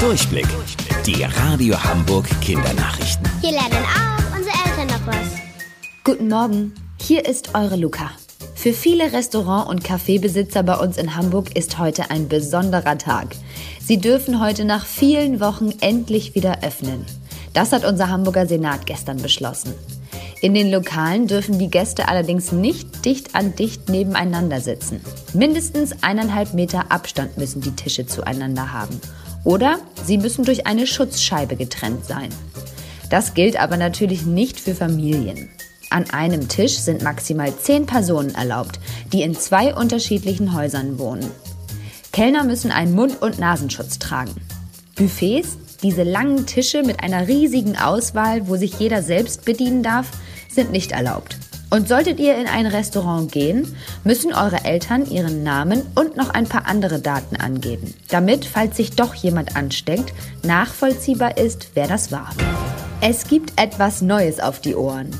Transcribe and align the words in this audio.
Durchblick. 0.00 0.46
Die 1.06 1.22
Radio 1.22 1.82
Hamburg 1.82 2.26
Kindernachrichten. 2.42 3.26
Hier 3.40 3.52
lernen 3.52 3.82
auch 3.84 4.36
unsere 4.36 4.54
Eltern 4.66 4.88
noch 4.88 5.06
was. 5.06 5.26
Guten 6.04 6.28
Morgen, 6.28 6.74
hier 7.00 7.24
ist 7.24 7.54
eure 7.54 7.76
Luca. 7.76 8.10
Für 8.54 8.74
viele 8.74 9.14
Restaurant- 9.14 9.70
und 9.70 9.82
Kaffeebesitzer 9.82 10.62
bei 10.62 10.76
uns 10.76 10.98
in 10.98 11.16
Hamburg 11.16 11.56
ist 11.56 11.78
heute 11.78 12.10
ein 12.10 12.28
besonderer 12.28 12.98
Tag. 12.98 13.28
Sie 13.82 13.98
dürfen 13.98 14.38
heute 14.40 14.66
nach 14.66 14.84
vielen 14.84 15.40
Wochen 15.40 15.72
endlich 15.80 16.34
wieder 16.34 16.62
öffnen. 16.62 17.06
Das 17.54 17.72
hat 17.72 17.86
unser 17.86 18.10
Hamburger 18.10 18.46
Senat 18.46 18.84
gestern 18.84 19.22
beschlossen. 19.22 19.72
In 20.42 20.52
den 20.52 20.70
Lokalen 20.70 21.26
dürfen 21.26 21.58
die 21.58 21.70
Gäste 21.70 22.08
allerdings 22.08 22.52
nicht 22.52 23.06
dicht 23.06 23.34
an 23.34 23.56
dicht 23.56 23.88
nebeneinander 23.88 24.60
sitzen. 24.60 25.00
Mindestens 25.32 26.02
eineinhalb 26.02 26.52
Meter 26.52 26.92
Abstand 26.92 27.38
müssen 27.38 27.62
die 27.62 27.74
Tische 27.74 28.06
zueinander 28.06 28.74
haben. 28.74 29.00
Oder 29.46 29.78
sie 30.04 30.18
müssen 30.18 30.44
durch 30.44 30.66
eine 30.66 30.88
Schutzscheibe 30.88 31.54
getrennt 31.54 32.04
sein. 32.04 32.30
Das 33.10 33.32
gilt 33.32 33.56
aber 33.56 33.76
natürlich 33.76 34.26
nicht 34.26 34.58
für 34.58 34.74
Familien. 34.74 35.48
An 35.88 36.10
einem 36.10 36.48
Tisch 36.48 36.74
sind 36.78 37.04
maximal 37.04 37.56
zehn 37.56 37.86
Personen 37.86 38.34
erlaubt, 38.34 38.80
die 39.12 39.22
in 39.22 39.36
zwei 39.36 39.72
unterschiedlichen 39.72 40.52
Häusern 40.52 40.98
wohnen. 40.98 41.30
Kellner 42.12 42.42
müssen 42.42 42.72
einen 42.72 42.96
Mund- 42.96 43.22
und 43.22 43.38
Nasenschutz 43.38 44.00
tragen. 44.00 44.34
Buffets, 44.96 45.56
diese 45.80 46.02
langen 46.02 46.46
Tische 46.46 46.82
mit 46.82 47.04
einer 47.04 47.28
riesigen 47.28 47.76
Auswahl, 47.76 48.48
wo 48.48 48.56
sich 48.56 48.80
jeder 48.80 49.00
selbst 49.00 49.44
bedienen 49.44 49.84
darf, 49.84 50.10
sind 50.50 50.72
nicht 50.72 50.90
erlaubt. 50.90 51.36
Und 51.68 51.88
solltet 51.88 52.20
ihr 52.20 52.36
in 52.36 52.46
ein 52.46 52.66
Restaurant 52.66 53.30
gehen, 53.32 53.76
müssen 54.04 54.32
eure 54.32 54.64
Eltern 54.64 55.10
ihren 55.10 55.42
Namen 55.42 55.82
und 55.96 56.16
noch 56.16 56.30
ein 56.30 56.46
paar 56.46 56.66
andere 56.66 57.00
Daten 57.00 57.36
angeben, 57.36 57.92
damit, 58.08 58.44
falls 58.44 58.76
sich 58.76 58.92
doch 58.92 59.14
jemand 59.14 59.56
ansteckt, 59.56 60.12
nachvollziehbar 60.44 61.38
ist, 61.38 61.70
wer 61.74 61.88
das 61.88 62.12
war. 62.12 62.30
Es 63.00 63.26
gibt 63.26 63.60
etwas 63.60 64.00
Neues 64.00 64.38
auf 64.38 64.60
die 64.60 64.76
Ohren. 64.76 65.10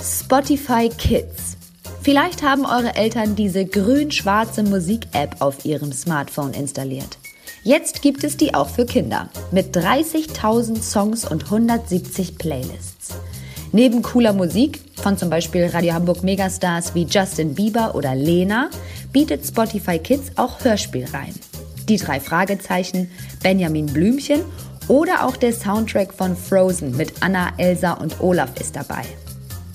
Spotify 0.00 0.90
Kids. 0.90 1.56
Vielleicht 2.02 2.42
haben 2.42 2.66
eure 2.66 2.94
Eltern 2.96 3.34
diese 3.34 3.64
grün-schwarze 3.64 4.62
Musik-App 4.62 5.36
auf 5.40 5.64
ihrem 5.64 5.90
Smartphone 5.92 6.52
installiert. 6.52 7.16
Jetzt 7.62 8.02
gibt 8.02 8.24
es 8.24 8.36
die 8.36 8.54
auch 8.54 8.68
für 8.68 8.84
Kinder 8.84 9.30
mit 9.50 9.74
30.000 9.74 10.82
Songs 10.82 11.24
und 11.24 11.44
170 11.44 12.36
Playlists. 12.36 13.14
Neben 13.72 14.02
cooler 14.02 14.34
Musik 14.34 14.80
von 15.04 15.18
zum 15.18 15.28
Beispiel 15.28 15.66
Radio 15.66 15.92
Hamburg 15.92 16.22
Megastars 16.22 16.94
wie 16.94 17.04
Justin 17.04 17.54
Bieber 17.54 17.94
oder 17.94 18.14
Lena 18.14 18.70
bietet 19.12 19.46
Spotify 19.46 19.98
Kids 19.98 20.32
auch 20.36 20.64
Hörspielreihen. 20.64 21.34
Die 21.90 21.98
drei 21.98 22.18
Fragezeichen, 22.20 23.10
Benjamin 23.42 23.84
Blümchen 23.84 24.40
oder 24.88 25.26
auch 25.26 25.36
der 25.36 25.52
Soundtrack 25.52 26.14
von 26.14 26.34
Frozen 26.34 26.96
mit 26.96 27.12
Anna, 27.20 27.52
Elsa 27.58 27.92
und 27.92 28.18
Olaf 28.22 28.58
ist 28.58 28.76
dabei. 28.76 29.02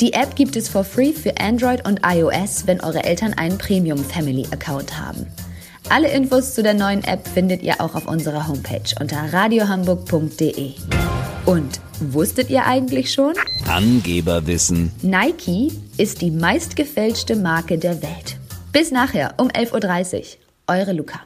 Die 0.01 0.13
App 0.13 0.35
gibt 0.35 0.55
es 0.55 0.67
for 0.67 0.83
free 0.83 1.13
für 1.13 1.39
Android 1.39 1.87
und 1.87 2.01
iOS, 2.03 2.65
wenn 2.65 2.81
eure 2.81 3.03
Eltern 3.03 3.33
einen 3.35 3.59
Premium 3.59 4.03
Family 4.03 4.47
Account 4.49 4.99
haben. 4.99 5.27
Alle 5.89 6.09
Infos 6.09 6.55
zu 6.55 6.63
der 6.63 6.73
neuen 6.73 7.03
App 7.03 7.27
findet 7.27 7.61
ihr 7.61 7.79
auch 7.81 7.93
auf 7.93 8.07
unserer 8.07 8.47
Homepage 8.47 8.95
unter 8.99 9.31
radiohamburg.de. 9.31 10.71
Und 11.45 11.79
wusstet 11.99 12.49
ihr 12.49 12.65
eigentlich 12.65 13.13
schon? 13.13 13.33
Angeberwissen. 13.67 14.91
Nike 15.01 15.71
ist 15.97 16.21
die 16.21 16.31
meistgefälschte 16.31 17.35
Marke 17.35 17.77
der 17.77 18.01
Welt. 18.01 18.37
Bis 18.71 18.91
nachher 18.91 19.33
um 19.37 19.49
11.30 19.49 20.17
Uhr. 20.17 20.23
Eure 20.67 20.93
Luca. 20.93 21.19